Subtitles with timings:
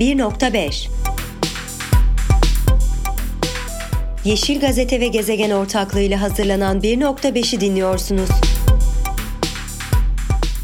[0.00, 0.88] 1.5
[4.24, 8.30] Yeşil Gazete ve Gezegen ortaklığıyla hazırlanan 1.5'i dinliyorsunuz.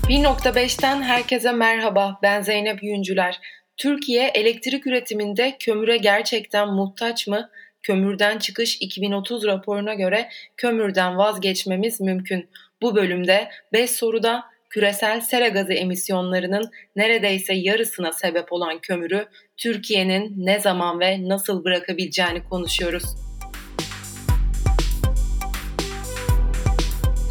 [0.09, 2.19] 1.5'ten herkese merhaba.
[2.23, 3.41] Ben Zeynep Yüncüler.
[3.77, 7.51] Türkiye elektrik üretiminde kömüre gerçekten muhtaç mı?
[7.83, 12.49] Kömürden Çıkış 2030 raporuna göre kömürden vazgeçmemiz mümkün.
[12.83, 19.27] Bu bölümde 5 soruda küresel sera gazı emisyonlarının neredeyse yarısına sebep olan kömürü
[19.57, 23.05] Türkiye'nin ne zaman ve nasıl bırakabileceğini konuşuyoruz.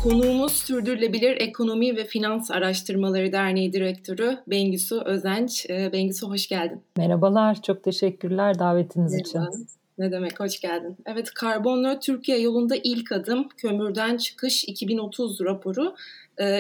[0.04, 5.66] Konuğumuz Sürdürülebilir Ekonomi ve Finans Araştırmaları Derneği Direktörü Bengisu Özenç.
[5.70, 6.82] Ee, Bengisu hoş geldin.
[6.98, 9.50] Merhabalar, çok teşekkürler davetiniz Merhaba.
[9.50, 9.68] için.
[9.98, 10.98] Ne demek, hoş geldin.
[11.06, 15.96] Evet, Karbonlu Türkiye yolunda ilk adım Kömürden Çıkış 2030 raporu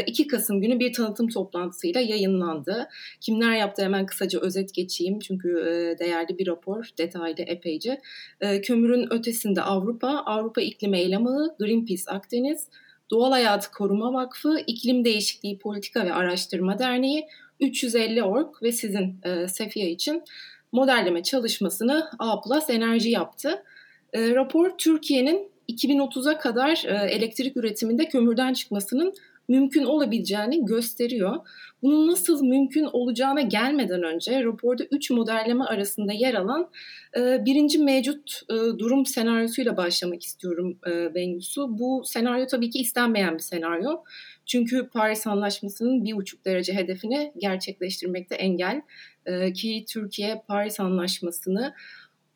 [0.07, 2.89] 2 ee, Kasım günü bir tanıtım toplantısıyla yayınlandı.
[3.21, 8.01] Kimler yaptı hemen kısaca özet geçeyim çünkü e, değerli bir rapor, detaylı epeyce.
[8.41, 12.67] Ee, kömürün ötesinde Avrupa, Avrupa İklim Eylem Ağı, Greenpeace Akdeniz,
[13.11, 17.27] Doğal Hayatı Koruma Vakfı, İklim Değişikliği Politika ve Araştırma Derneği,
[17.59, 20.23] 350 Org ve sizin e, Sefiye için
[20.71, 23.63] modelleme çalışmasını A Plus Enerji yaptı.
[24.13, 29.13] E, rapor Türkiye'nin 2030'a kadar e, elektrik üretiminde kömürden çıkmasının
[29.47, 31.35] mümkün olabileceğini gösteriyor.
[31.81, 36.69] Bunun nasıl mümkün olacağına gelmeden önce raporda 3 modelleme arasında yer alan
[37.17, 41.61] e, birinci mevcut e, durum senaryosuyla başlamak istiyorum e, Bengüsü.
[41.67, 43.91] Bu senaryo tabii ki istenmeyen bir senaryo.
[44.45, 48.81] Çünkü Paris Anlaşması'nın bir buçuk derece hedefini gerçekleştirmekte engel.
[49.25, 51.73] E, ki Türkiye Paris Anlaşması'nı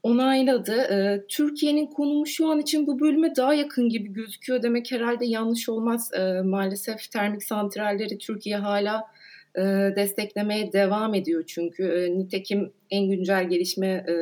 [0.03, 0.75] onayladı.
[0.75, 5.69] Ee, Türkiye'nin konumu şu an için bu bölüme daha yakın gibi gözüküyor demek herhalde yanlış
[5.69, 6.11] olmaz.
[6.13, 9.07] Ee, maalesef termik santralleri Türkiye hala
[9.55, 9.61] e,
[9.95, 11.83] desteklemeye devam ediyor çünkü.
[11.83, 14.13] E, nitekim en güncel gelişme e,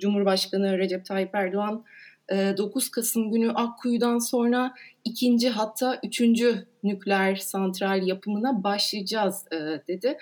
[0.00, 1.84] Cumhurbaşkanı Recep Tayyip Erdoğan
[2.30, 4.74] 9 Kasım günü Akkuyu'dan sonra
[5.04, 9.44] ikinci hatta üçüncü nükleer santral yapımına başlayacağız
[9.88, 10.18] dedi.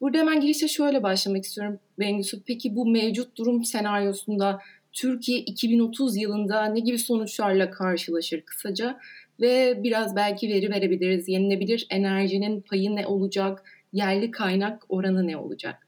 [0.00, 2.42] Burada hemen girişe şöyle başlamak istiyorum Bengüsü.
[2.46, 4.60] Peki bu mevcut durum senaryosunda
[4.92, 8.98] Türkiye 2030 yılında ne gibi sonuçlarla karşılaşır kısaca?
[9.40, 11.28] Ve biraz belki veri verebiliriz.
[11.28, 13.64] Yenilebilir enerjinin payı ne olacak?
[13.92, 15.86] Yerli kaynak oranı ne olacak?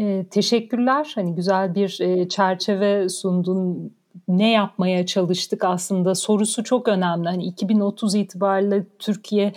[0.00, 1.12] E, teşekkürler.
[1.14, 3.92] Hani güzel bir e, çerçeve sundun
[4.28, 7.28] ne yapmaya çalıştık aslında sorusu çok önemli.
[7.28, 9.52] Hani 2030 itibariyle Türkiye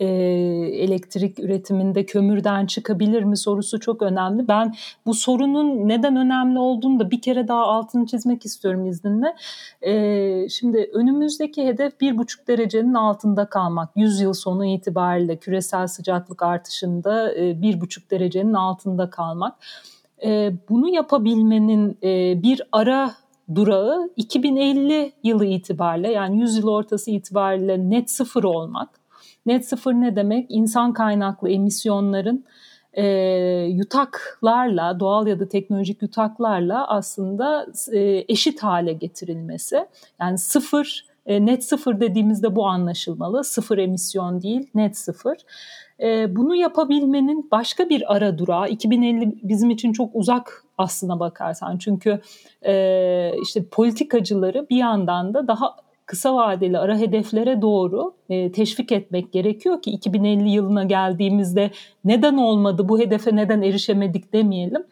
[0.00, 0.06] e,
[0.84, 4.48] elektrik üretiminde kömürden çıkabilir mi sorusu çok önemli.
[4.48, 4.74] Ben
[5.06, 9.36] bu sorunun neden önemli olduğunu da bir kere daha altını çizmek istiyorum izninle.
[9.82, 13.90] E, şimdi önümüzdeki hedef bir buçuk derecenin altında kalmak.
[13.96, 19.54] 100 yıl sonu itibariyle küresel sıcaklık artışında e, bir buçuk derecenin altında kalmak.
[20.24, 23.14] E, bunu yapabilmenin e, bir ara
[23.54, 28.97] durağı 2050 yılı itibariyle yani 100 yıl ortası itibariyle net sıfır olmak.
[29.48, 30.46] Net sıfır ne demek?
[30.48, 32.44] İnsan kaynaklı emisyonların
[32.92, 33.04] e,
[33.70, 39.86] yutaklarla, doğal ya da teknolojik yutaklarla aslında e, eşit hale getirilmesi.
[40.20, 43.44] Yani sıfır, e, net sıfır dediğimizde bu anlaşılmalı.
[43.44, 45.36] Sıfır emisyon değil, net sıfır.
[46.00, 51.78] E, bunu yapabilmenin başka bir ara durağı, 2050 bizim için çok uzak aslına bakarsan.
[51.78, 52.20] Çünkü
[52.66, 55.76] e, işte politikacıları bir yandan da daha
[56.08, 61.70] kısa vadeli ara hedeflere doğru e, teşvik etmek gerekiyor ki 2050 yılına geldiğimizde
[62.04, 64.84] neden olmadı bu hedefe neden erişemedik demeyelim.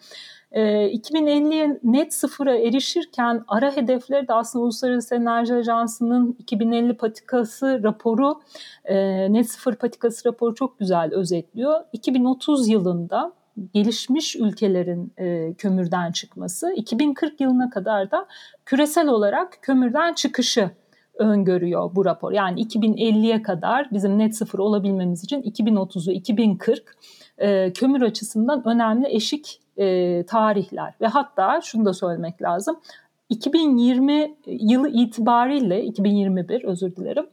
[0.53, 8.41] E, 2050'ye net sıfıra erişirken ara hedefleri de aslında Uluslararası Enerji Ajansı'nın 2050 patikası raporu,
[8.85, 8.97] e,
[9.33, 11.81] net sıfır patikası raporu çok güzel özetliyor.
[11.93, 13.33] 2030 yılında
[13.75, 18.27] gelişmiş ülkelerin e, kömürden çıkması, 2040 yılına kadar da
[18.65, 20.71] küresel olarak kömürden çıkışı
[21.19, 22.33] öngörüyor bu rapor.
[22.33, 26.97] Yani 2050'ye kadar bizim net sıfır olabilmemiz için 2030'u 2040
[27.39, 32.81] e, kömür açısından önemli eşik e, tarihler ve hatta şunu da söylemek lazım.
[33.29, 37.27] 2020 yılı itibariyle 2021 özür dilerim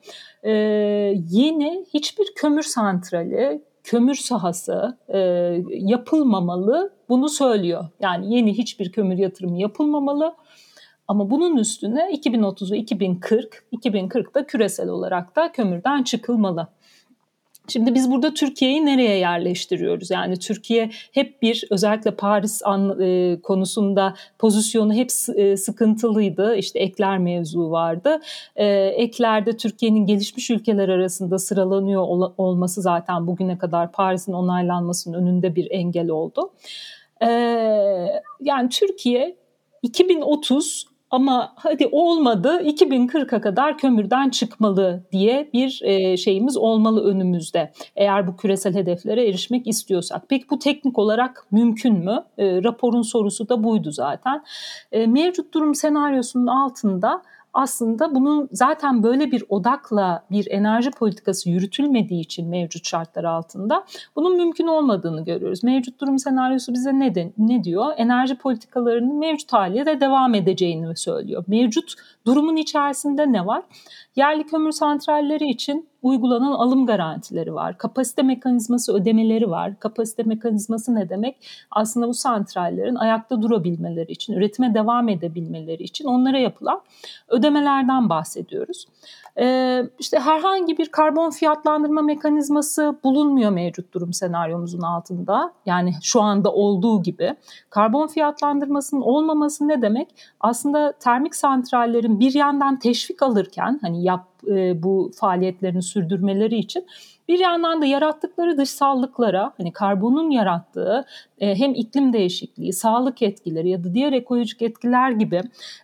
[0.43, 0.51] e,
[1.29, 5.19] yeni hiçbir kömür santrali kömür sahası e,
[5.69, 7.85] yapılmamalı bunu söylüyor.
[7.99, 10.35] Yani yeni hiçbir kömür yatırımı yapılmamalı.
[11.07, 16.67] Ama bunun üstüne 2030'u 2040, 2040'da küresel olarak da kömürden çıkılmalı.
[17.67, 20.11] Şimdi biz burada Türkiye'yi nereye yerleştiriyoruz?
[20.11, 22.61] Yani Türkiye hep bir özellikle Paris
[23.01, 26.55] e, konusunda pozisyonu hep e, sıkıntılıydı.
[26.55, 28.21] İşte ekler mevzu vardı.
[28.55, 35.55] E, eklerde Türkiye'nin gelişmiş ülkeler arasında sıralanıyor ol, olması zaten bugüne kadar Paris'in onaylanmasının önünde
[35.55, 36.51] bir engel oldu.
[37.21, 37.27] E,
[38.41, 39.35] yani Türkiye
[39.81, 47.71] 2030 ama hadi olmadı 2040'a kadar kömürden çıkmalı diye bir e, şeyimiz olmalı önümüzde.
[47.95, 50.23] Eğer bu küresel hedeflere erişmek istiyorsak.
[50.29, 52.23] Peki bu teknik olarak mümkün mü?
[52.37, 54.43] E, raporun sorusu da buydu zaten.
[54.91, 57.21] E, mevcut durum senaryosunun altında
[57.53, 63.85] aslında bunun zaten böyle bir odakla bir enerji politikası yürütülmediği için mevcut şartlar altında
[64.15, 65.63] bunun mümkün olmadığını görüyoruz.
[65.63, 67.93] Mevcut durum senaryosu bize ne, de, ne diyor?
[67.97, 71.43] Enerji politikalarının mevcut haliyle de devam edeceğini söylüyor.
[71.47, 71.93] Mevcut
[72.25, 73.63] durumun içerisinde ne var?
[74.15, 77.77] Yerli kömür santralleri için uygulanan alım garantileri var.
[77.77, 79.79] Kapasite mekanizması ödemeleri var.
[79.79, 81.35] Kapasite mekanizması ne demek?
[81.71, 86.81] Aslında bu santrallerin ayakta durabilmeleri için, üretime devam edebilmeleri için onlara yapılan
[87.27, 88.87] ödemelerden bahsediyoruz.
[89.39, 95.53] Ee, işte herhangi bir karbon fiyatlandırma mekanizması bulunmuyor mevcut durum senaryomuzun altında.
[95.65, 97.35] Yani şu anda olduğu gibi.
[97.69, 100.15] Karbon fiyatlandırmasının olmaması ne demek?
[100.39, 106.85] Aslında termik santrallerin bir yandan teşvik alırken hani yap e, bu faaliyetlerini sürdürmeleri için
[107.27, 111.05] bir yandan da yarattıkları dışsallıklara hani karbonun yarattığı
[111.39, 115.41] e, hem iklim değişikliği, sağlık etkileri ya da diğer ekolojik etkiler gibi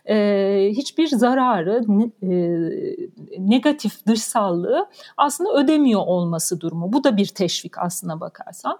[0.08, 1.84] e, hiçbir zararı,
[2.22, 2.30] e,
[3.38, 6.92] negatif dışsallığı aslında ödemiyor olması durumu.
[6.92, 8.78] Bu da bir teşvik aslına bakarsan.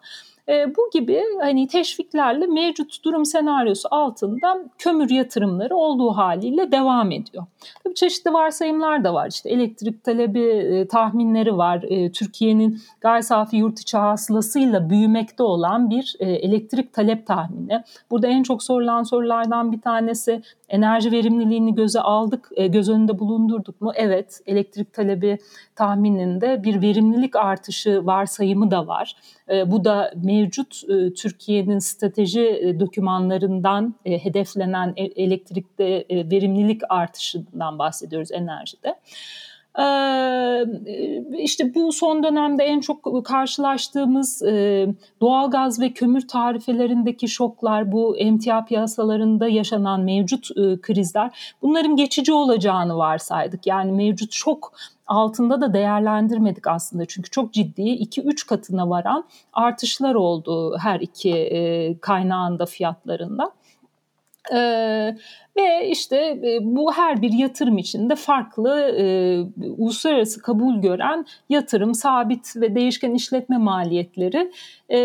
[0.51, 7.45] E, bu gibi hani teşviklerle mevcut durum senaryosu altında kömür yatırımları olduğu haliyle devam ediyor.
[7.85, 9.29] Tabii çeşitli varsayımlar da var.
[9.31, 11.83] İşte elektrik talebi e, tahminleri var.
[11.89, 17.83] E, Türkiye'nin gayri safi yurt içi hasılasıyla büyümekte olan bir e, elektrik talep tahmini.
[18.11, 23.81] Burada en çok sorulan sorulardan bir tanesi enerji verimliliğini göze aldık, e, göz önünde bulundurduk
[23.81, 23.93] mu?
[23.95, 25.39] Evet, elektrik talebi
[25.77, 29.17] tahmininde bir verimlilik artışı varsayımı da var.
[29.51, 38.97] E, bu da mevcut e, Türkiye'nin strateji dokümanlarından hedeflenen elektrikte verimlilik artışından bahsediyoruz enerjide.
[41.39, 44.43] İşte bu son dönemde en çok karşılaştığımız
[45.21, 50.49] doğalgaz ve kömür tarifelerindeki şoklar, bu emtia piyasalarında yaşanan mevcut
[50.83, 53.67] krizler bunların geçici olacağını varsaydık.
[53.67, 54.73] Yani mevcut şok
[55.11, 57.07] altında da değerlendirmedik aslında.
[57.07, 63.53] Çünkü çok ciddi 2-3 katına varan artışlar oldu her iki kaynağında fiyatlarında.
[64.53, 65.17] Ee,
[65.57, 69.05] ve işte e, bu her bir yatırım içinde farklı e,
[69.79, 74.53] uluslararası kabul gören yatırım, sabit ve değişken işletme maliyetleri
[74.89, 74.99] e,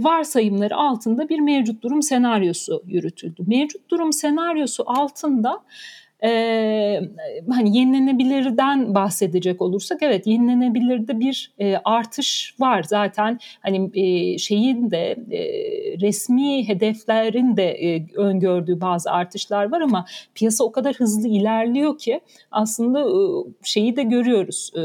[0.00, 3.42] varsayımları altında bir mevcut durum senaryosu yürütüldü.
[3.46, 5.60] Mevcut durum senaryosu altında
[6.24, 7.00] e,
[7.50, 12.82] hani yenilenebilirden bahsedecek olursak evet yenilenebilirde bir e, artış var.
[12.82, 15.40] Zaten hani e, şeyin de e,
[16.00, 20.04] resmi hedeflerin de e, öngördüğü bazı artışlar var ama
[20.34, 22.20] piyasa o kadar hızlı ilerliyor ki
[22.50, 23.18] aslında e,
[23.62, 24.70] şeyi de görüyoruz.
[24.74, 24.82] E,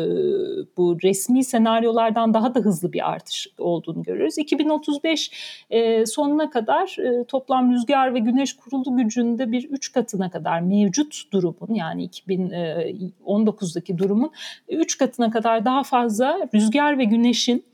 [0.77, 4.37] bu resmi senaryolardan daha da hızlı bir artış olduğunu görüyoruz.
[4.37, 5.31] 2035
[5.69, 11.22] e, sonuna kadar e, toplam rüzgar ve güneş kurulu gücünde bir üç katına kadar mevcut
[11.31, 14.31] durumun yani 2019'daki durumun
[14.69, 17.65] 3 katına kadar daha fazla rüzgar ve güneşin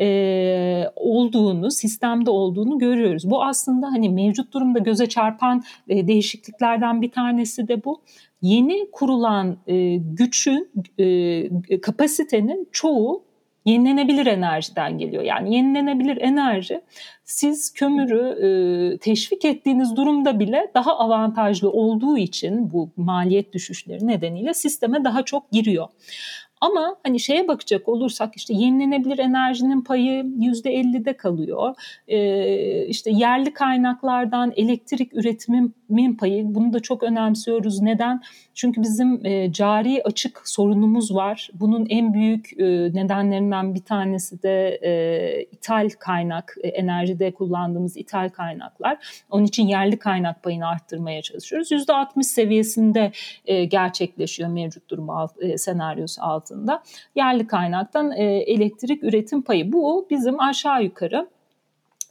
[0.00, 3.30] e, olduğunu, sistemde olduğunu görüyoruz.
[3.30, 8.02] Bu aslında hani mevcut durumda göze çarpan e, değişikliklerden bir tanesi de bu.
[8.42, 13.27] Yeni kurulan e, güçün, e, kapasitenin çoğu
[13.70, 15.22] yenilenebilir enerjiden geliyor.
[15.22, 16.80] Yani yenilenebilir enerji
[17.24, 24.54] siz kömürü e, teşvik ettiğiniz durumda bile daha avantajlı olduğu için bu maliyet düşüşleri nedeniyle
[24.54, 25.88] sisteme daha çok giriyor.
[26.60, 31.74] Ama hani şeye bakacak olursak işte yenilenebilir enerjinin payı yüzde 50'de kalıyor.
[32.08, 37.80] Ee, işte yerli kaynaklardan elektrik üretimin payı bunu da çok önemsiyoruz.
[37.80, 38.22] Neden?
[38.54, 41.50] Çünkü bizim e, cari açık sorunumuz var.
[41.54, 48.28] Bunun en büyük e, nedenlerinden bir tanesi de e, ithal kaynak, e, enerjide kullandığımız ithal
[48.28, 49.24] kaynaklar.
[49.30, 51.72] Onun için yerli kaynak payını arttırmaya çalışıyoruz.
[51.72, 53.12] %60 seviyesinde
[53.46, 56.82] e, gerçekleşiyor mevcut durum alt, e, senaryosu altında.
[57.14, 59.72] Yerli kaynaktan e, elektrik üretim payı.
[59.72, 61.28] Bu bizim aşağı yukarı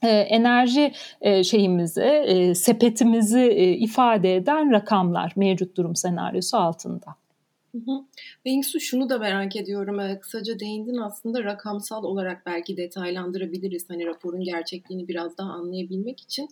[0.03, 7.15] e, enerji e, şeyimizi, e, sepetimizi ifade eden rakamlar mevcut durum senaryosu altında.
[8.45, 9.99] Bengsu şunu da merak ediyorum.
[9.99, 13.89] Ee, kısaca değindin aslında rakamsal olarak belki detaylandırabiliriz.
[13.89, 16.47] Hani raporun gerçekliğini biraz daha anlayabilmek için.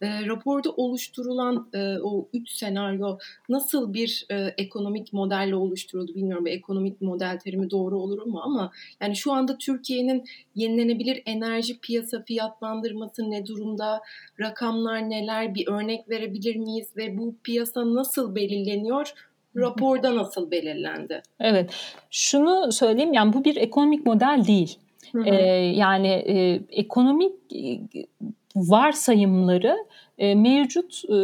[0.00, 3.18] E, raporda oluşturulan e, o üç senaryo
[3.48, 6.44] nasıl bir e, ekonomik modelle oluşturuldu bilmiyorum.
[6.44, 12.22] Bir ekonomik model terimi doğru olur mu ama yani şu anda Türkiye'nin yenilenebilir enerji piyasa
[12.22, 14.00] fiyatlandırması ne durumda?
[14.40, 15.54] Rakamlar neler?
[15.54, 16.96] Bir örnek verebilir miyiz?
[16.96, 19.12] Ve bu piyasa nasıl belirleniyor?
[19.56, 21.22] Raporda nasıl belirlendi?
[21.40, 21.70] Evet,
[22.10, 24.78] şunu söyleyeyim yani bu bir ekonomik model değil.
[25.12, 25.24] Hı hı.
[25.24, 25.34] Ee,
[25.76, 27.80] yani e, ekonomik e,
[28.56, 29.76] varsayımları
[30.18, 31.14] e, mevcut e,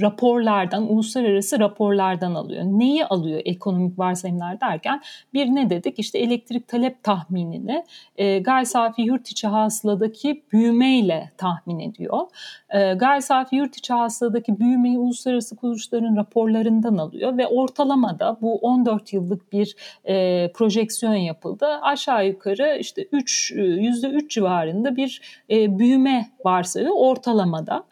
[0.00, 2.64] raporlardan, uluslararası raporlardan alıyor.
[2.64, 5.02] Neyi alıyor ekonomik varsayımlar derken
[5.34, 5.98] bir ne dedik?
[5.98, 7.84] İşte elektrik talep tahminini
[8.16, 12.20] e, gayri safi yurt içi hasıladaki büyümeyle tahmin ediyor.
[12.70, 19.12] E, gayri safi yurt içi hasıladaki büyümeyi uluslararası kuruluşların raporlarından alıyor ve ortalamada bu 14
[19.12, 21.66] yıllık bir e, projeksiyon yapıldı.
[21.82, 27.84] Aşağı yukarı işte 3 %3 civarında bir e, büyüme varsayıyor ortalamada.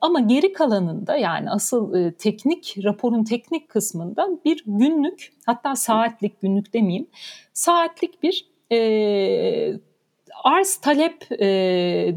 [0.00, 7.06] Ama geri kalanında yani asıl teknik raporun teknik kısmında bir günlük hatta saatlik günlük demeyeyim
[7.52, 8.48] saatlik bir
[10.44, 11.46] arz talep e,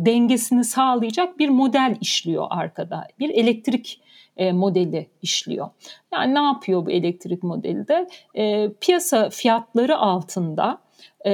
[0.05, 3.07] dengesini sağlayacak bir model işliyor arkada.
[3.19, 4.01] Bir elektrik
[4.38, 5.69] e, modeli işliyor.
[6.13, 8.07] Yani ne yapıyor bu elektrik modeli de?
[8.35, 10.81] E, piyasa fiyatları altında
[11.25, 11.31] e,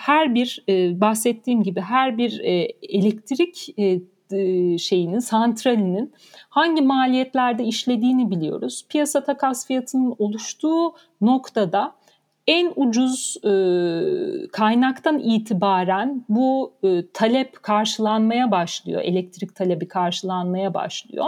[0.00, 4.00] her bir e, bahsettiğim gibi her bir e, elektrik e,
[4.78, 6.12] şeyinin, santralinin
[6.48, 8.86] hangi maliyetlerde işlediğini biliyoruz.
[8.88, 11.94] Piyasa takas fiyatının oluştuğu noktada
[12.46, 13.50] en ucuz e,
[14.52, 21.26] kaynaktan itibaren bu e, talep karşılanmaya başlıyor, elektrik talebi karşılanmaya başlıyor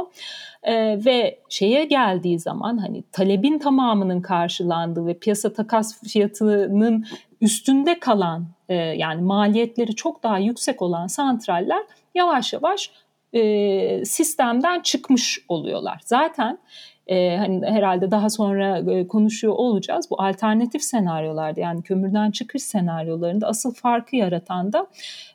[0.62, 7.06] e, ve şeye geldiği zaman hani talebin tamamının karşılandığı ve piyasa takas fiyatının
[7.40, 11.82] üstünde kalan e, yani maliyetleri çok daha yüksek olan santraller
[12.14, 12.90] yavaş yavaş
[13.32, 16.00] e, sistemden çıkmış oluyorlar.
[16.04, 16.58] Zaten
[17.06, 20.06] e, hani herhalde daha sonra e, konuşuyor olacağız.
[20.10, 24.86] Bu alternatif senaryolarda yani kömürden çıkış senaryolarında asıl farkı yaratan da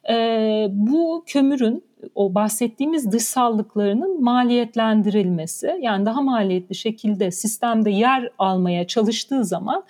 [0.10, 1.84] e, bu kömürün
[2.16, 9.84] o bahsettiğimiz dışsallıklarının maliyetlendirilmesi yani daha maliyetli şekilde sistemde yer almaya çalıştığı zaman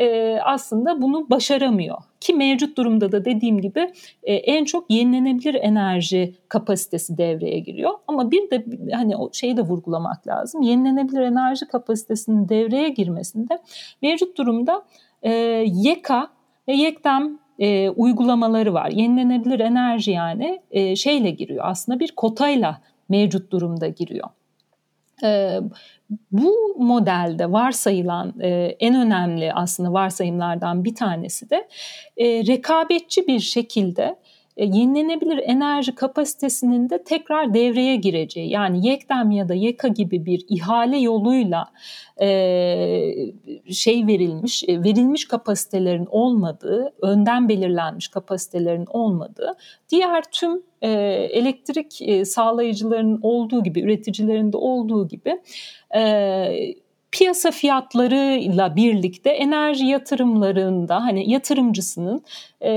[0.00, 1.98] e, aslında bunu başaramıyor.
[2.20, 3.92] Ki mevcut durumda da dediğim gibi
[4.22, 7.90] e, en çok yenilenebilir enerji kapasitesi devreye giriyor.
[8.08, 10.62] Ama bir de hani o şeyi de vurgulamak lazım.
[10.62, 13.58] Yenilenebilir enerji kapasitesinin devreye girmesinde
[14.02, 14.82] mevcut durumda
[15.22, 15.30] e,
[15.66, 16.28] YEKA
[16.68, 18.90] ve YEKDEM e, uygulamaları var.
[18.90, 24.28] Yenilenebilir enerji yani e, şeyle giriyor aslında bir kotayla mevcut durumda giriyor.
[25.22, 25.60] E,
[26.30, 28.48] bu modelde varsayılan e,
[28.80, 31.68] en önemli aslında varsayımlardan bir tanesi de
[32.16, 34.16] e, rekabetçi bir şekilde
[34.56, 40.98] yenilenebilir enerji kapasitesinin de tekrar devreye gireceği yani YEKDEM ya da YEKA gibi bir ihale
[40.98, 41.70] yoluyla
[42.20, 42.28] e,
[43.70, 49.56] şey verilmiş e, verilmiş kapasitelerin olmadığı önden belirlenmiş kapasitelerin olmadığı
[49.90, 50.90] diğer tüm e,
[51.32, 55.40] elektrik e, sağlayıcılarının olduğu gibi üreticilerinde olduğu gibi
[55.96, 56.74] e,
[57.12, 62.24] piyasa fiyatlarıyla birlikte enerji yatırımlarında hani yatırımcısının
[62.64, 62.72] e,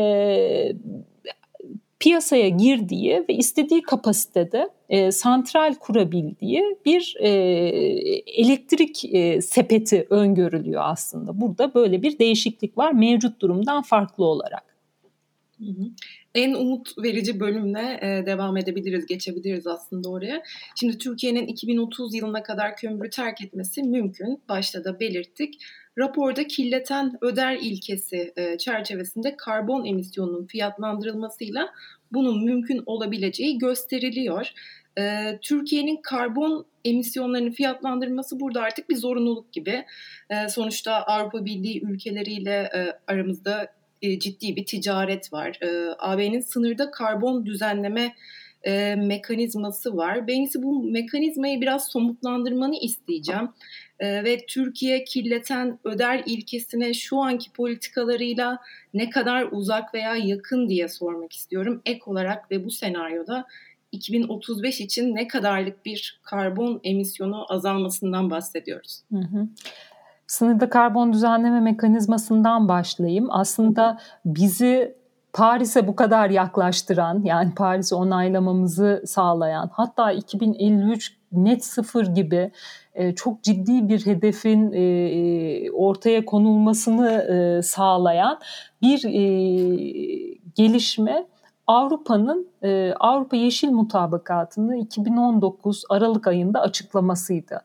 [2.03, 7.29] piyasaya girdiği ve istediği kapasitede e, santral kurabildiği bir e,
[8.27, 11.41] elektrik e, sepeti öngörülüyor aslında.
[11.41, 14.63] Burada böyle bir değişiklik var mevcut durumdan farklı olarak.
[16.35, 20.43] En umut verici bölümle e, devam edebiliriz, geçebiliriz aslında oraya.
[20.79, 24.41] Şimdi Türkiye'nin 2030 yılına kadar kömürü terk etmesi mümkün.
[24.49, 25.53] Başta da belirttik.
[25.97, 31.69] Raporda kirleten öder ilkesi e, çerçevesinde karbon emisyonunun fiyatlandırılmasıyla
[32.11, 34.51] bunun mümkün olabileceği gösteriliyor.
[34.97, 39.85] E, Türkiye'nin karbon emisyonlarını fiyatlandırması burada artık bir zorunluluk gibi.
[40.29, 42.69] E, sonuçta Avrupa Birliği ülkeleriyle
[43.07, 45.59] aramızda ciddi bir ticaret var.
[45.99, 48.15] AB'nin sınırda karbon düzenleme
[48.97, 50.27] mekanizması var.
[50.27, 53.49] Ben ise bu mekanizmayı biraz somutlandırmanı isteyeceğim.
[54.03, 58.59] E, ve Türkiye kirleten öder ilkesine şu anki politikalarıyla
[58.93, 61.81] ne kadar uzak veya yakın diye sormak istiyorum.
[61.85, 63.45] Ek olarak ve bu senaryoda
[63.91, 69.01] 2035 için ne kadarlık bir karbon emisyonu azalmasından bahsediyoruz.
[69.11, 69.47] Hı hı.
[70.27, 73.27] Sınırda karbon düzenleme mekanizmasından başlayayım.
[73.29, 74.95] Aslında bizi
[75.33, 82.51] Paris'e bu kadar yaklaştıran yani Paris'i onaylamamızı sağlayan hatta 2053 net sıfır gibi
[82.93, 88.39] e, çok ciddi bir hedefin e, e, ortaya konulmasını sağlayan
[88.81, 89.01] bir
[90.55, 91.27] gelişme
[91.67, 92.47] Avrupa'nın
[92.99, 97.61] Avrupa Yeşil Mutabakatı'nı 2019 Aralık ayında açıklamasıydı.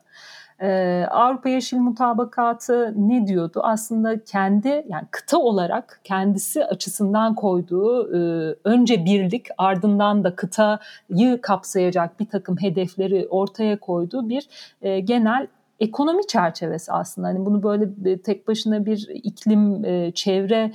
[0.61, 3.61] Ee, Avrupa Yeşil Mutabakatı ne diyordu?
[3.63, 8.19] Aslında kendi yani kıta olarak kendisi açısından koyduğu e,
[8.63, 14.47] önce birlik ardından da kıtayı kapsayacak bir takım hedefleri ortaya koyduğu bir
[14.81, 15.47] e, genel
[15.79, 17.27] ekonomi çerçevesi aslında.
[17.27, 20.71] Hani bunu böyle tek başına bir iklim, çevre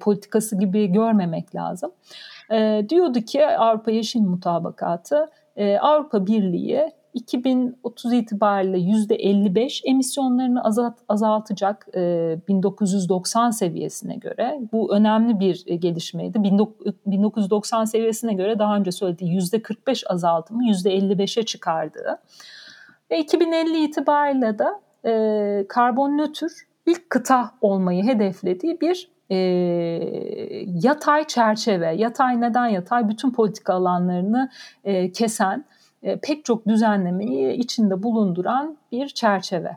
[0.00, 1.90] politikası gibi görmemek lazım.
[2.88, 5.30] Diyordu ki Avrupa Yeşil Mutabakatı
[5.80, 14.60] Avrupa Birliği 2030 itibariyle %55 emisyonlarını azalt, azaltacak e, 1990 seviyesine göre.
[14.72, 16.44] Bu önemli bir e, gelişmeydi.
[17.06, 22.18] 1990 seviyesine göre daha önce söylediği %45 azaltımı %55'e çıkardı.
[23.10, 24.68] Ve 2050 itibariyle de
[25.04, 26.52] e, karbon nötr
[26.86, 29.36] ilk kıta olmayı hedeflediği bir e,
[30.82, 31.94] yatay çerçeve.
[31.94, 33.08] Yatay neden yatay?
[33.08, 34.50] Bütün politika alanlarını
[34.84, 35.64] e, kesen
[36.22, 39.76] pek çok düzenlemeyi içinde bulunduran bir çerçeve.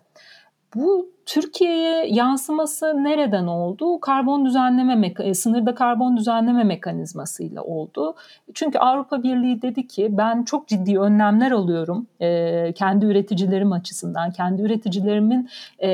[0.75, 4.00] Bu Türkiye'ye yansıması nereden oldu?
[4.00, 8.15] Karbon düzenleme e, sınırda karbon düzenleme mekanizmasıyla oldu.
[8.53, 14.62] Çünkü Avrupa Birliği dedi ki ben çok ciddi önlemler alıyorum e, kendi üreticilerim açısından, kendi
[14.62, 15.89] üreticilerimin e,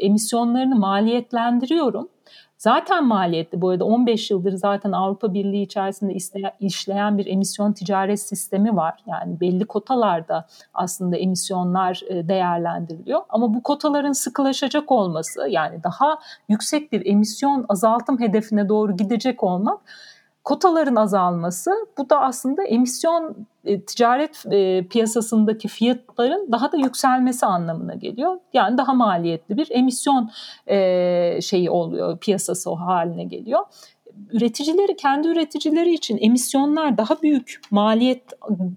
[0.00, 2.08] emisyonlarını maliyetlendiriyorum
[2.60, 3.60] zaten maliyetli.
[3.60, 6.14] Bu arada 15 yıldır zaten Avrupa Birliği içerisinde
[6.60, 9.02] işleyen bir emisyon ticaret sistemi var.
[9.06, 13.20] Yani belli kotalarda aslında emisyonlar e, değerlendiriliyor.
[13.28, 19.80] Ama bu kotaların sıkılaşacak olması yani daha yüksek bir emisyon azaltım hedefine doğru gidecek olmak
[20.44, 27.94] kotaların azalması bu da aslında emisyon e, ticaret e, piyasasındaki fiyatların daha da yükselmesi anlamına
[27.94, 28.36] geliyor.
[28.52, 30.30] Yani daha maliyetli bir emisyon
[30.66, 33.60] e, şeyi oluyor, piyasası o haline geliyor.
[34.32, 38.22] Üreticileri, kendi üreticileri için emisyonlar daha büyük maliyet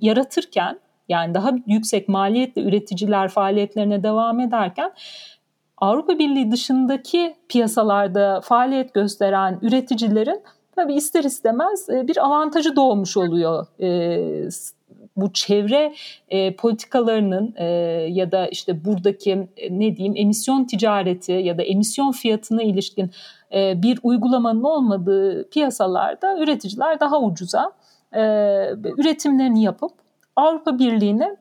[0.02, 0.80] yaratırken
[1.10, 4.92] yani daha yüksek maliyetli üreticiler faaliyetlerine devam ederken
[5.78, 10.42] Avrupa Birliği dışındaki piyasalarda faaliyet gösteren üreticilerin
[10.76, 13.68] tabii ister istemez e, bir avantajı doğmuş oluyor.
[13.80, 14.50] E,
[15.18, 15.94] bu çevre
[16.30, 17.56] e, politikalarının
[18.08, 23.12] ya da işte buradaki ne diyeyim emisyon ticareti ya da emisyon fiyatına ilişkin
[23.54, 27.72] bir uygulamanın olmadığı piyasalarda üreticiler daha ucuza
[28.98, 29.92] üretimlerini yapıp
[30.36, 31.38] Avrupa Birliği'ne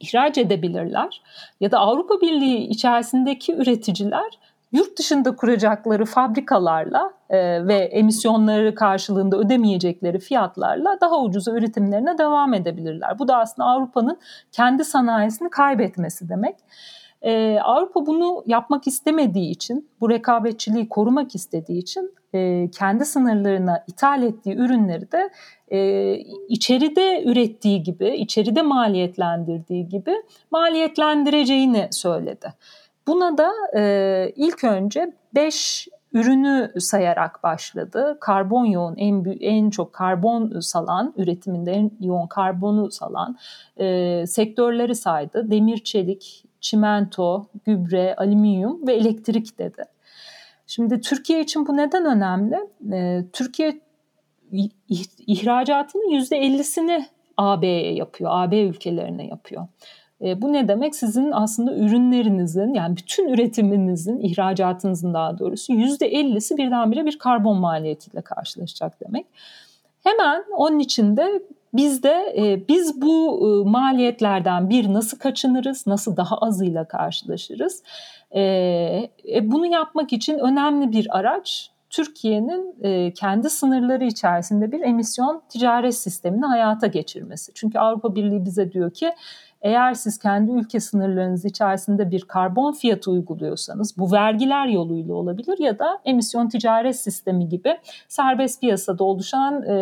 [0.00, 1.22] ihraç edebilirler
[1.60, 4.38] ya da Avrupa Birliği içerisindeki üreticiler
[4.74, 13.18] yurt dışında kuracakları fabrikalarla e, ve emisyonları karşılığında ödemeyecekleri fiyatlarla daha ucuza üretimlerine devam edebilirler.
[13.18, 14.18] Bu da aslında Avrupa'nın
[14.52, 16.56] kendi sanayisini kaybetmesi demek.
[17.22, 24.22] Ee, Avrupa bunu yapmak istemediği için, bu rekabetçiliği korumak istediği için e, kendi sınırlarına ithal
[24.22, 25.30] ettiği ürünleri de
[25.68, 26.12] e,
[26.48, 30.14] içeride ürettiği gibi, içeride maliyetlendirdiği gibi
[30.50, 32.52] maliyetlendireceğini söyledi.
[33.06, 38.18] Buna da e, ilk önce 5 ürünü sayarak başladı.
[38.20, 43.38] Karbon yoğun en en çok karbon salan üretiminde en yoğun karbonu salan
[43.76, 45.50] e, sektörleri saydı.
[45.50, 49.84] Demir, çelik, çimento, gübre, alüminyum ve elektrik dedi.
[50.66, 52.56] Şimdi Türkiye için bu neden önemli?
[52.92, 53.80] E, Türkiye
[55.26, 57.04] ihracatının %50'sini
[57.36, 59.66] AB'ye yapıyor, AB ülkelerine yapıyor.
[60.24, 60.94] E, bu ne demek?
[60.94, 69.00] Sizin aslında ürünlerinizin yani bütün üretiminizin, ihracatınızın daha doğrusu %50'si birdenbire bir karbon maliyetiyle karşılaşacak
[69.00, 69.26] demek.
[70.04, 71.42] Hemen onun için de
[71.74, 77.82] biz de e, biz bu e, maliyetlerden bir nasıl kaçınırız, nasıl daha azıyla karşılaşırız?
[78.30, 78.42] E,
[79.32, 85.94] e, bunu yapmak için önemli bir araç Türkiye'nin e, kendi sınırları içerisinde bir emisyon ticaret
[85.94, 87.52] sistemini hayata geçirmesi.
[87.54, 89.12] Çünkü Avrupa Birliği bize diyor ki
[89.64, 95.78] eğer siz kendi ülke sınırlarınız içerisinde bir karbon fiyatı uyguluyorsanız bu vergiler yoluyla olabilir ya
[95.78, 99.74] da emisyon ticaret sistemi gibi serbest piyasada oluşan e,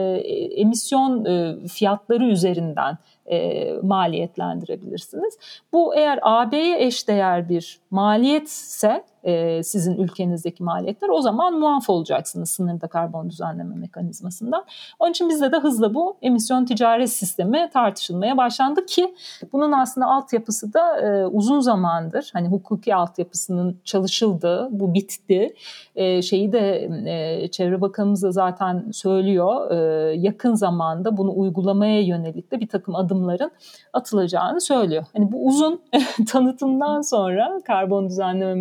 [0.56, 5.38] emisyon e, fiyatları üzerinden e, maliyetlendirebilirsiniz.
[5.72, 12.86] Bu eğer AB'ye eşdeğer bir maliyetse e, sizin ülkenizdeki maliyetler o zaman muaf olacaksınız sınırda
[12.86, 14.64] karbon düzenleme mekanizmasından.
[14.98, 19.14] Onun için bizde de hızla bu emisyon ticaret sistemi tartışılmaya başlandı ki
[19.52, 25.54] bunun aslında altyapısı da e, uzun zamandır hani hukuki altyapısının çalışıldığı bu bitti.
[25.96, 32.52] E, şeyi de e, Çevre Bakanımız da zaten söylüyor e, yakın zamanda bunu uygulamaya yönelik
[32.52, 33.50] de bir takım adım adımların
[33.92, 35.04] atılacağını söylüyor.
[35.12, 35.80] Hani bu uzun
[36.28, 38.54] tanıtımdan sonra karbon düzenleme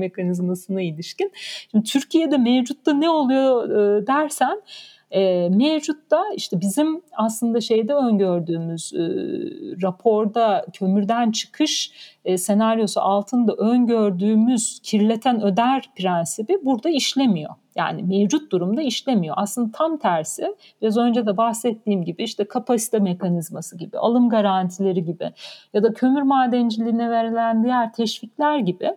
[0.51, 1.31] mekanizmasına ilişkin.
[1.71, 4.61] Şimdi Türkiye'de mevcutta ne oluyor e, dersen
[5.11, 8.99] e, mevcutta işte bizim aslında şeyde öngördüğümüz e,
[9.81, 11.91] raporda kömürden çıkış
[12.25, 17.55] e, senaryosu altında öngördüğümüz kirleten öder prensibi burada işlemiyor.
[17.75, 19.35] Yani mevcut durumda işlemiyor.
[19.37, 25.31] Aslında tam tersi biraz önce de bahsettiğim gibi işte kapasite mekanizması gibi, alım garantileri gibi
[25.73, 28.91] ya da kömür madenciliğine verilen diğer teşvikler gibi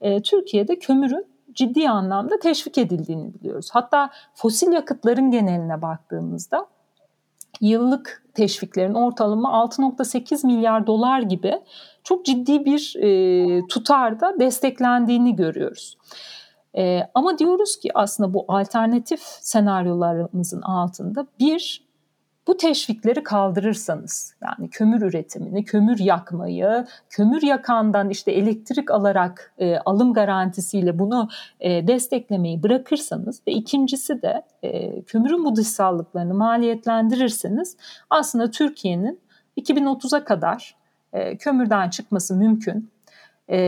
[0.00, 3.68] e, Türkiye'de kömürün ciddi anlamda teşvik edildiğini biliyoruz.
[3.72, 6.66] Hatta fosil yakıtların geneline baktığımızda
[7.60, 11.60] yıllık teşviklerin ortalama 6.8 milyar dolar gibi
[12.04, 15.98] çok ciddi bir e, tutarda desteklendiğini görüyoruz.
[16.76, 21.89] E, ama diyoruz ki aslında bu alternatif senaryolarımızın altında bir
[22.50, 30.12] bu teşvikleri kaldırırsanız yani kömür üretimini, kömür yakmayı, kömür yakandan işte elektrik alarak e, alım
[30.12, 31.28] garantisiyle bunu
[31.60, 37.76] e, desteklemeyi bırakırsanız ve ikincisi de e, kömürün bu dışsallıklarını maliyetlendirirseniz
[38.10, 39.20] aslında Türkiye'nin
[39.56, 40.76] 2030'a kadar
[41.12, 42.90] e, kömürden çıkması mümkün.
[43.48, 43.58] E,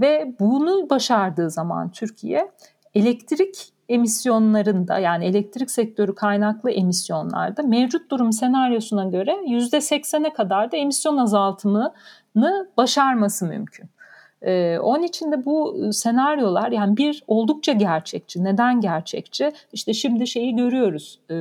[0.00, 2.50] ve bunu başardığı zaman Türkiye
[2.94, 11.16] elektrik emisyonlarında yani elektrik sektörü kaynaklı emisyonlarda mevcut durum senaryosuna göre %80'e kadar da emisyon
[11.16, 11.92] azaltımını
[12.76, 13.90] başarması mümkün.
[14.42, 18.44] Ee, onun için de bu senaryolar yani bir oldukça gerçekçi.
[18.44, 19.52] Neden gerçekçi?
[19.72, 21.20] İşte şimdi şeyi görüyoruz.
[21.30, 21.34] Ee,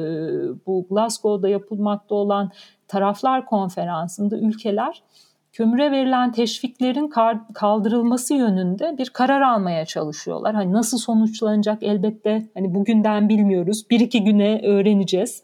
[0.67, 2.51] bu Glasgow'da yapılmakta olan
[2.87, 5.03] taraflar konferansında ülkeler
[5.51, 7.11] kömüre verilen teşviklerin
[7.53, 10.55] kaldırılması yönünde bir karar almaya çalışıyorlar.
[10.55, 13.89] Hani nasıl sonuçlanacak elbette hani bugünden bilmiyoruz.
[13.89, 15.43] Bir iki güne öğreneceğiz.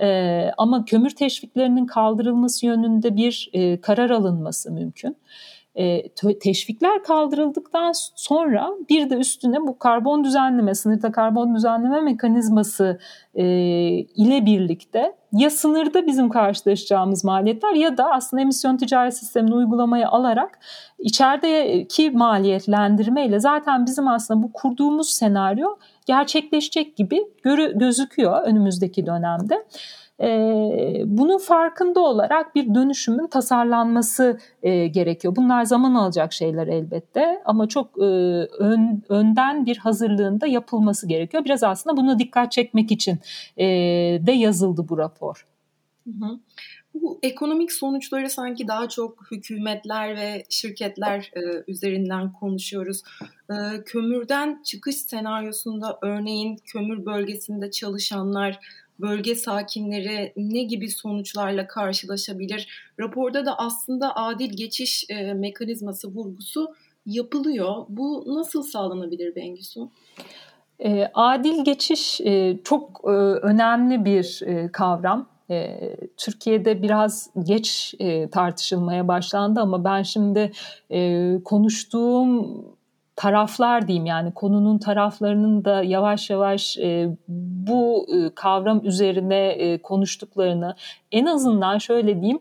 [0.00, 5.16] Ee, ama kömür teşviklerinin kaldırılması yönünde bir e, karar alınması mümkün
[5.74, 6.08] e,
[6.40, 12.98] teşvikler kaldırıldıktan sonra bir de üstüne bu karbon düzenleme, sınırda karbon düzenleme mekanizması
[13.34, 13.44] e,
[13.98, 20.58] ile birlikte ya sınırda bizim karşılaşacağımız maliyetler ya da aslında emisyon ticaret sistemini uygulamaya alarak
[20.98, 25.68] içerideki maliyetlendirme ile zaten bizim aslında bu kurduğumuz senaryo
[26.06, 27.24] gerçekleşecek gibi
[27.74, 29.64] gözüküyor önümüzdeki dönemde
[31.06, 35.36] bunun farkında olarak bir dönüşümün tasarlanması gerekiyor.
[35.36, 41.44] Bunlar zaman alacak şeyler elbette ama çok ön, önden bir hazırlığında yapılması gerekiyor.
[41.44, 43.18] Biraz aslında buna dikkat çekmek için
[44.26, 45.46] de yazıldı bu rapor.
[46.04, 46.38] Hı hı.
[46.94, 53.02] Bu ekonomik sonuçları sanki daha çok hükümetler ve şirketler e, üzerinden konuşuyoruz.
[53.50, 53.54] E,
[53.86, 58.58] kömürden çıkış senaryosunda örneğin kömür bölgesinde çalışanlar
[59.00, 62.68] bölge sakinleri ne gibi sonuçlarla karşılaşabilir?
[63.00, 66.74] Raporda da aslında adil geçiş e, mekanizması vurgusu
[67.06, 67.84] yapılıyor.
[67.88, 69.90] Bu nasıl sağlanabilir Bengisu?
[70.84, 75.28] E, adil geçiş e, çok e, önemli bir e, kavram.
[75.50, 75.78] E,
[76.16, 80.52] Türkiye'de biraz geç e, tartışılmaya başlandı ama ben şimdi
[80.90, 82.64] e, konuştuğum
[83.16, 87.16] taraflar diyeyim yani konunun taraflarının da yavaş yavaş e,
[87.68, 90.74] bu e, kavram üzerine e, konuştuklarını
[91.12, 92.40] en azından şöyle diyeyim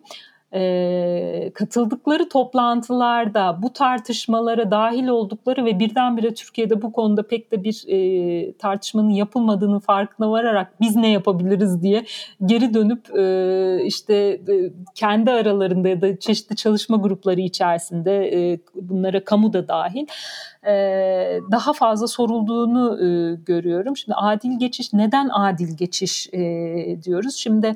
[0.53, 7.83] e, katıldıkları toplantılarda bu tartışmalara dahil oldukları ve birdenbire Türkiye'de bu konuda pek de bir
[7.87, 12.05] e, tartışmanın yapılmadığını farkına vararak biz ne yapabiliriz diye
[12.45, 19.23] geri dönüp e, işte e, kendi aralarında ya da çeşitli çalışma grupları içerisinde e, bunlara
[19.23, 20.07] kamu da dahil
[20.67, 20.73] e,
[21.51, 23.97] daha fazla sorulduğunu e, görüyorum.
[23.97, 26.39] Şimdi adil geçiş neden adil geçiş e,
[27.03, 27.35] diyoruz?
[27.35, 27.75] Şimdi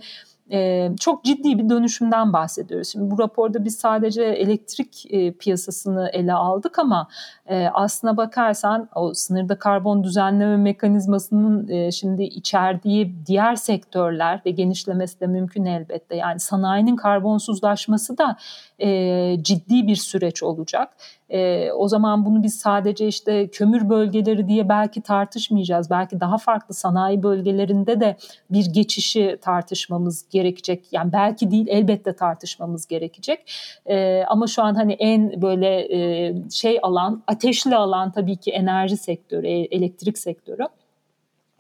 [0.52, 2.92] e, çok ciddi bir dönüşümden bahsediyoruz.
[2.92, 7.08] Şimdi bu raporda biz sadece elektrik e, piyasasını ele aldık ama
[7.46, 15.20] e, aslına bakarsan o sınırda karbon düzenleme mekanizmasının e, şimdi içerdiği diğer sektörler ve genişlemesi
[15.20, 16.16] de mümkün elbette.
[16.16, 18.38] Yani sanayinin karbonsuzlaşması da
[18.80, 20.90] e, ciddi bir süreç olacak.
[21.32, 25.90] E, o zaman bunu biz sadece işte kömür bölgeleri diye belki tartışmayacağız.
[25.90, 28.16] Belki daha farklı sanayi bölgelerinde de
[28.50, 30.86] bir geçişi tartışmamız gerekecek.
[30.92, 33.52] Yani belki değil elbette tartışmamız gerekecek.
[33.86, 38.98] E, ama şu an hani en böyle e, şey alan, ateşli alan tabii ki enerji
[38.98, 40.68] sektörü, e, elektrik sektörü.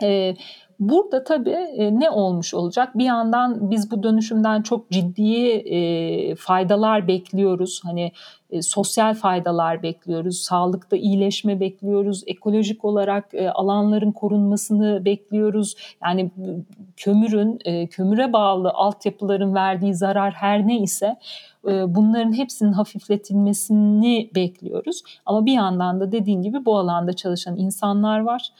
[0.03, 0.35] E,
[0.81, 2.97] Burada tabii e, ne olmuş olacak?
[2.97, 7.81] Bir yandan biz bu dönüşümden çok ciddi e, faydalar bekliyoruz.
[7.83, 8.11] Hani
[8.49, 15.75] e, sosyal faydalar bekliyoruz, sağlıkta iyileşme bekliyoruz, ekolojik olarak alanların korunmasını bekliyoruz.
[16.03, 16.31] Yani
[16.97, 21.17] kömürün, kömüre bağlı altyapıların verdiği zarar her ne ise
[21.87, 25.01] bunların hepsinin hafifletilmesini bekliyoruz.
[25.25, 28.51] Ama bir yandan da dediğin gibi bu alanda çalışan insanlar var.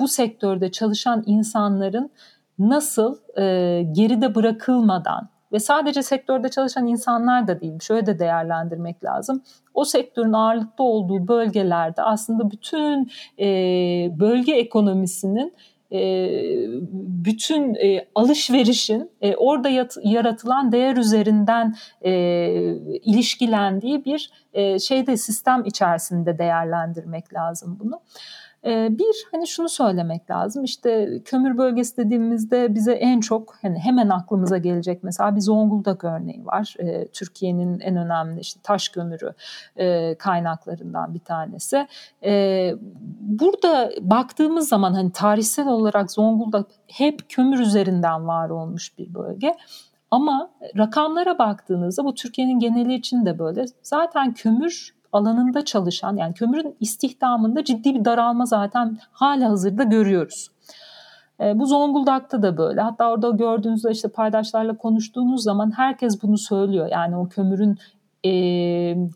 [0.00, 0.08] Bu
[0.56, 2.10] sektörde çalışan insanların
[2.58, 9.42] nasıl e, geride bırakılmadan ve sadece sektörde çalışan insanlar da değil, şöyle de değerlendirmek lazım.
[9.74, 13.46] O sektörün ağırlıkta olduğu bölgelerde aslında bütün e,
[14.20, 15.52] bölge ekonomisinin
[15.92, 16.28] e,
[17.24, 22.12] bütün e, alışverişin e, orada yat, yaratılan değer üzerinden e,
[23.04, 28.00] ilişkilendiği bir e, şeyde sistem içerisinde değerlendirmek lazım bunu.
[28.66, 34.58] Bir hani şunu söylemek lazım işte kömür bölgesi dediğimizde bize en çok hani hemen aklımıza
[34.58, 36.74] gelecek mesela bir Zonguldak örneği var.
[37.12, 39.34] Türkiye'nin en önemli işte taş kömürü
[40.18, 41.86] kaynaklarından bir tanesi.
[43.20, 49.56] Burada baktığımız zaman hani tarihsel olarak Zonguldak hep kömür üzerinden var olmuş bir bölge.
[50.10, 53.64] Ama rakamlara baktığınızda bu Türkiye'nin geneli için de böyle.
[53.82, 60.48] Zaten kömür alanında çalışan yani kömürün istihdamında ciddi bir daralma zaten hala hazırda görüyoruz.
[61.40, 62.80] E, bu Zonguldak'ta da böyle.
[62.80, 66.88] Hatta orada gördüğünüzde işte paydaşlarla konuştuğunuz zaman herkes bunu söylüyor.
[66.92, 67.78] Yani o kömürün
[68.24, 68.30] e,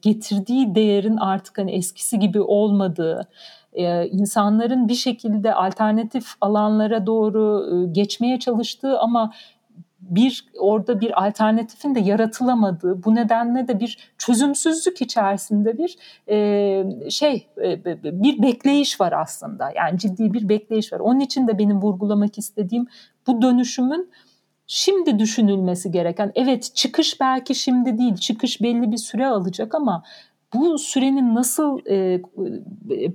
[0.03, 3.29] getirdiği değerin artık hani eskisi gibi olmadığı,
[3.73, 9.33] e, insanların bir şekilde alternatif alanlara doğru e, geçmeye çalıştığı ama
[10.01, 15.97] bir orada bir alternatifin de yaratılamadığı bu nedenle de bir çözümsüzlük içerisinde bir
[16.29, 17.85] e, şey e,
[18.23, 22.87] bir bekleyiş var aslında yani ciddi bir bekleyiş var onun için de benim vurgulamak istediğim
[23.27, 24.11] bu dönüşümün
[24.67, 30.03] şimdi düşünülmesi gereken evet çıkış belki şimdi değil çıkış belli bir süre alacak ama
[30.55, 32.23] bu sürenin nasıl e,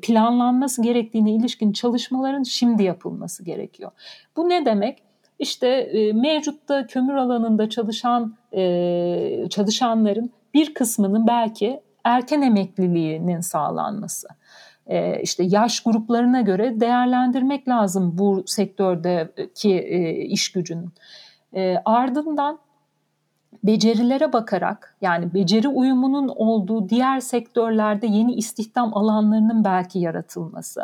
[0.01, 3.91] planlanması gerektiğine ilişkin çalışmaların şimdi yapılması gerekiyor.
[4.37, 5.04] Bu ne demek?
[5.39, 14.27] İşte e, mevcutta kömür alanında çalışan e, çalışanların bir kısmının belki erken emekliliğinin sağlanması.
[14.87, 20.89] E, işte yaş gruplarına göre değerlendirmek lazım bu sektördeki e, iş gücünün.
[21.53, 22.59] E, ardından
[23.63, 30.81] becerilere bakarak yani beceri uyumunun olduğu diğer sektörlerde yeni istihdam alanlarının belki yaratılması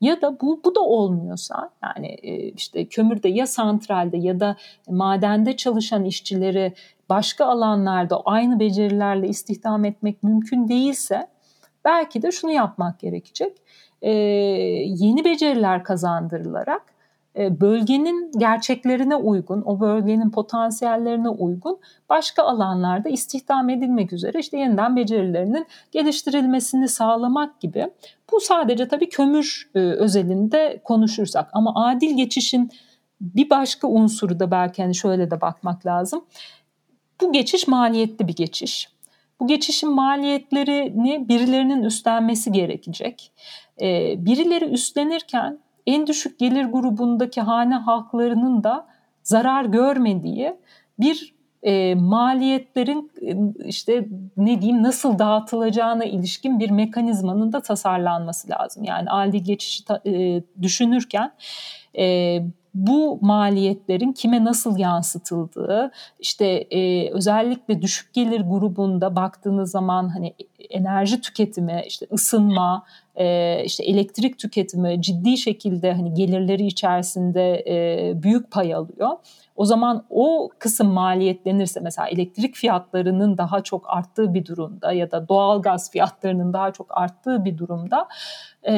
[0.00, 4.56] ya da bu, bu da olmuyorsa yani e, işte kömürde ya santralde ya da
[4.88, 6.72] madende çalışan işçileri
[7.08, 11.28] başka alanlarda aynı becerilerle istihdam etmek mümkün değilse
[11.84, 13.56] belki de şunu yapmak gerekecek.
[14.02, 14.10] Ee,
[14.86, 16.82] yeni beceriler kazandırılarak
[17.60, 25.66] bölgenin gerçeklerine uygun, o bölgenin potansiyellerine uygun başka alanlarda istihdam edilmek üzere işte yeniden becerilerinin
[25.92, 27.90] geliştirilmesini sağlamak gibi.
[28.32, 32.70] Bu sadece tabii kömür e, özelinde konuşursak ama adil geçişin
[33.20, 36.24] bir başka unsuru da belki hani şöyle de bakmak lazım.
[37.20, 38.88] Bu geçiş maliyetli bir geçiş.
[39.40, 43.32] Bu geçişin maliyetlerini birilerinin üstlenmesi gerekecek.
[43.80, 48.86] E, birileri üstlenirken en düşük gelir grubundaki hane halklarının da
[49.22, 50.56] zarar görmediği
[51.00, 53.36] bir e, maliyetlerin e,
[53.68, 58.84] işte ne diyeyim nasıl dağıtılacağına ilişkin bir mekanizmanın da tasarlanması lazım.
[58.84, 61.32] Yani adil geçişi ta, e, düşünürken
[61.98, 62.38] e,
[62.74, 70.34] bu maliyetlerin kime nasıl yansıtıldığı, işte e, özellikle düşük gelir grubunda baktığınız zaman hani
[70.70, 72.84] enerji tüketimi, işte ısınma,
[73.16, 79.10] e, işte elektrik tüketimi ciddi şekilde hani gelirleri içerisinde e, büyük pay alıyor.
[79.56, 85.28] O zaman o kısım maliyetlenirse mesela elektrik fiyatlarının daha çok arttığı bir durumda ya da
[85.28, 88.08] doğal gaz fiyatlarının daha çok arttığı bir durumda
[88.68, 88.74] e,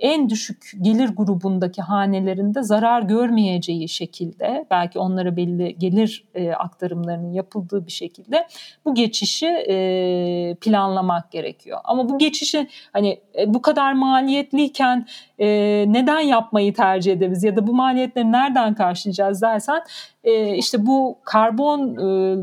[0.00, 7.86] en düşük gelir grubundaki hanelerinde zarar görmeyeceği şekilde belki onlara belli gelir e, aktarımlarının yapıldığı
[7.86, 8.46] bir şekilde
[8.84, 11.78] bu geçişi e, planlamak gerekiyor.
[11.84, 15.06] Ama bu geçişi hani e, bu kadar maliyetliyken
[15.38, 15.46] e,
[15.88, 19.82] neden yapmayı tercih ederiz ya da bu maliyetleri nereden karşılayacağız dersen
[20.24, 22.36] e, işte bu karbon e,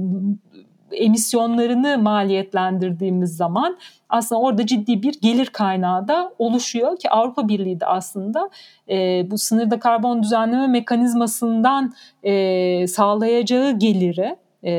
[0.93, 3.77] emisyonlarını maliyetlendirdiğimiz zaman
[4.09, 8.49] aslında orada ciddi bir gelir kaynağı da oluşuyor ki Avrupa Birliği de aslında
[8.89, 14.71] e, bu sınırda karbon düzenleme mekanizmasından e, sağlayacağı geliri e,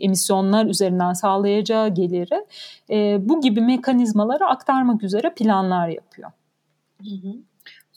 [0.00, 2.46] emisyonlar üzerinden sağlayacağı geliri
[2.90, 6.30] e, bu gibi mekanizmalara aktarmak üzere planlar yapıyor.
[7.02, 7.34] Hı hı.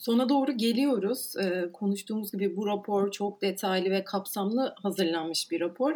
[0.04, 1.36] Sona doğru geliyoruz.
[1.36, 5.92] Ee, konuştuğumuz gibi bu rapor çok detaylı ve kapsamlı hazırlanmış bir rapor.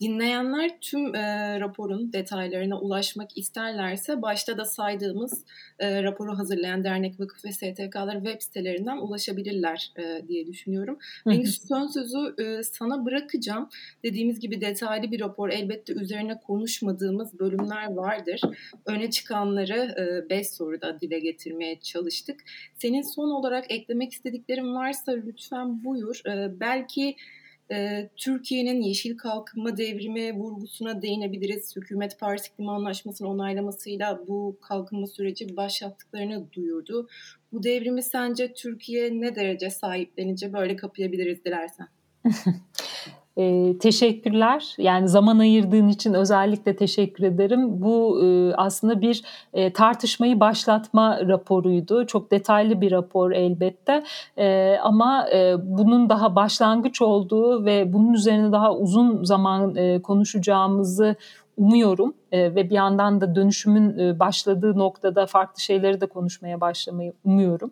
[0.00, 5.44] Dinleyenler tüm e, raporun detaylarına ulaşmak isterlerse başta da saydığımız
[5.78, 10.98] e, raporu hazırlayan dernek, vakıf ve STK'lar web sitelerinden ulaşabilirler e, diye düşünüyorum.
[11.26, 13.68] Bengi son sözü e, sana bırakacağım.
[14.04, 15.48] Dediğimiz gibi detaylı bir rapor.
[15.48, 18.40] Elbette üzerine konuşmadığımız bölümler vardır.
[18.86, 19.94] Öne çıkanları
[20.30, 22.40] 5 e, soruda dile getirmeye çalıştık.
[22.74, 26.22] Senin son olarak eklemek istediklerin varsa lütfen buyur.
[26.26, 27.16] E, belki
[27.72, 31.76] e, Türkiye'nin yeşil kalkınma devrimi vurgusuna değinebiliriz.
[31.76, 37.08] Hükümet Paris İklim Anlaşması'nı onaylamasıyla bu kalkınma süreci başlattıklarını duyurdu.
[37.52, 41.88] Bu devrimi sence Türkiye ne derece sahiplenince böyle kapayabiliriz dilersen?
[43.38, 44.74] E, teşekkürler.
[44.78, 47.82] Yani zaman ayırdığın için özellikle teşekkür ederim.
[47.82, 49.22] Bu e, aslında bir
[49.52, 52.06] e, tartışmayı başlatma raporuydu.
[52.06, 54.04] Çok detaylı bir rapor elbette.
[54.36, 61.16] E, ama e, bunun daha başlangıç olduğu ve bunun üzerine daha uzun zaman e, konuşacağımızı
[61.58, 67.12] umuyorum e, ve bir yandan da dönüşümün e, başladığı noktada farklı şeyleri de konuşmaya başlamayı
[67.24, 67.70] umuyorum.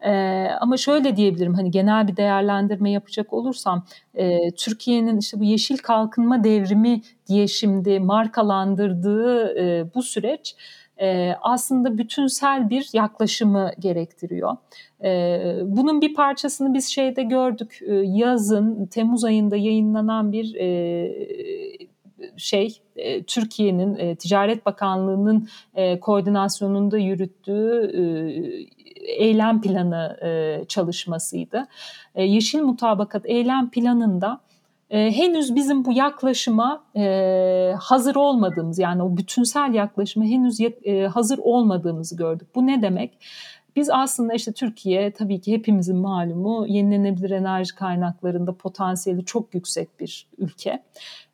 [0.00, 0.12] E,
[0.60, 6.44] ama şöyle diyebilirim hani genel bir değerlendirme yapacak olursam e, Türkiye'nin işte bu yeşil kalkınma
[6.44, 10.56] devrimi diye şimdi markalandırdığı e, bu süreç
[11.00, 14.56] e, aslında bütünsel bir yaklaşımı gerektiriyor.
[15.04, 21.10] E, bunun bir parçasını biz şeyde gördük e, yazın Temmuz ayında yayınlanan bir e,
[22.36, 28.02] şey e, Türkiye'nin e, Ticaret Bakanlığı'nın e, koordinasyonunda yürüttüğü e,
[29.00, 31.66] eylem planı e, çalışmasıydı.
[32.14, 34.40] E, Yeşil Mutabakat eylem planında
[34.90, 41.38] e, henüz bizim bu yaklaşıma e, hazır olmadığımız yani o bütünsel yaklaşıma henüz e, hazır
[41.38, 42.48] olmadığımızı gördük.
[42.54, 43.18] Bu ne demek?
[43.76, 50.26] Biz aslında işte Türkiye tabii ki hepimizin malumu yenilenebilir enerji kaynaklarında potansiyeli çok yüksek bir
[50.38, 50.82] ülke.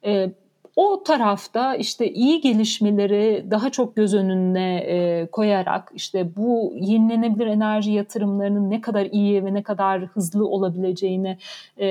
[0.04, 0.32] E,
[0.76, 7.92] o tarafta işte iyi gelişmeleri daha çok göz önüne e, koyarak işte bu yenilenebilir enerji
[7.92, 11.38] yatırımlarının ne kadar iyi ve ne kadar hızlı olabileceğini
[11.78, 11.86] e,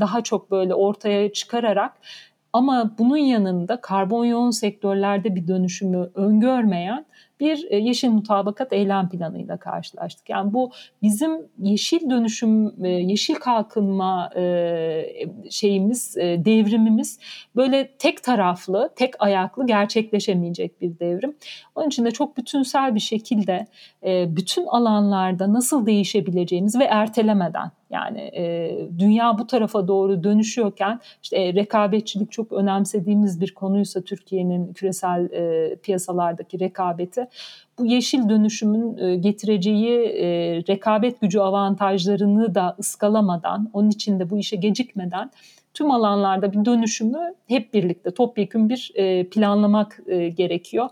[0.00, 1.92] daha çok böyle ortaya çıkararak
[2.52, 7.06] ama bunun yanında karbon yoğun sektörlerde bir dönüşümü öngörmeyen
[7.40, 10.28] bir e, yeşil mutabakat eylem planıyla karşılaştık.
[10.30, 10.70] Yani bu
[11.02, 14.42] bizim yeşil dönüşüm, e, yeşil kalkınma e,
[15.50, 17.18] şeyimiz, devrimimiz
[17.56, 21.36] böyle tek taraflı, tek ayaklı gerçekleşemeyecek bir devrim.
[21.74, 23.66] Onun için de çok bütünsel bir şekilde
[24.36, 31.54] bütün alanlarda nasıl değişebileceğimiz ve ertelemeden yani e, dünya bu tarafa doğru dönüşüyorken işte e,
[31.54, 37.28] rekabetçilik çok önemsediğimiz bir konuysa Türkiye'nin küresel e, piyasalardaki rekabeti
[37.78, 40.26] bu yeşil dönüşümün e, getireceği e,
[40.68, 45.30] rekabet gücü avantajlarını da ıskalamadan onun için de bu işe gecikmeden
[45.74, 50.00] tüm alanlarda bir dönüşümü hep birlikte topyekun bir e, planlamak
[50.36, 50.88] gerekiyor.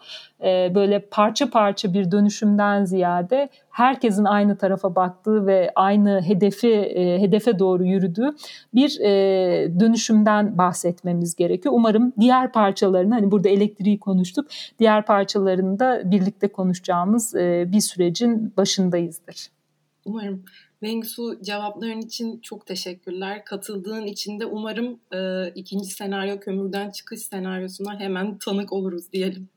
[0.75, 7.85] Böyle parça parça bir dönüşümden ziyade herkesin aynı tarafa baktığı ve aynı hedefi hedefe doğru
[7.85, 8.35] yürüdüğü
[8.75, 8.99] bir
[9.81, 11.75] dönüşümden bahsetmemiz gerekiyor.
[11.77, 14.47] Umarım diğer parçalarını hani burada elektriği konuştuk.
[14.79, 19.49] Diğer parçalarını da birlikte konuşacağımız e, bir sürecin başındayızdır.
[20.05, 20.45] Umarım.
[20.83, 23.45] Bengsu cevapların için çok teşekkürler.
[23.45, 29.49] Katıldığın için de umarım e, ikinci senaryo kömürden çıkış senaryosuna hemen tanık oluruz diyelim.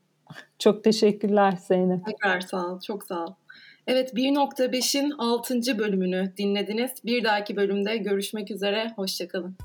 [0.60, 2.06] Çok teşekkürler Zeynep.
[2.06, 3.34] Tekrar sağ ol, çok sağ ol.
[3.88, 5.78] Evet 1.5'in 6.
[5.78, 6.92] bölümünü dinlediniz.
[7.06, 9.58] Bir dahaki bölümde görüşmek üzere, hoşçakalın.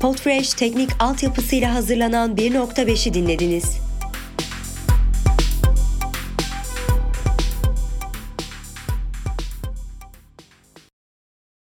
[0.00, 3.85] Podfresh teknik altyapısıyla hazırlanan 1.5'i dinlediniz.